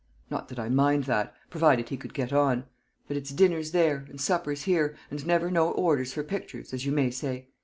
[0.31, 2.65] Not that I mind that, provided he could get on;
[3.07, 6.91] but it's dinners there, and suppers here, and never no orders for pictures, as you
[6.91, 7.49] may say.